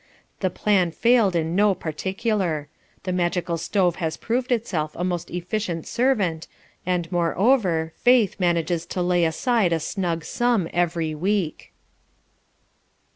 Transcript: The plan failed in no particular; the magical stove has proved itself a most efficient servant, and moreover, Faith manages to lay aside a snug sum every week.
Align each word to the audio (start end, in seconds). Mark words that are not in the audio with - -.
The 0.39 0.49
plan 0.49 0.89
failed 0.89 1.35
in 1.35 1.55
no 1.55 1.75
particular; 1.75 2.67
the 3.03 3.11
magical 3.13 3.59
stove 3.59 3.97
has 3.97 4.17
proved 4.17 4.51
itself 4.51 4.95
a 4.95 5.03
most 5.03 5.29
efficient 5.29 5.85
servant, 5.85 6.47
and 6.87 7.11
moreover, 7.11 7.93
Faith 7.97 8.39
manages 8.39 8.87
to 8.87 9.03
lay 9.03 9.25
aside 9.25 9.71
a 9.71 9.79
snug 9.79 10.25
sum 10.25 10.67
every 10.73 11.13
week. 11.13 11.71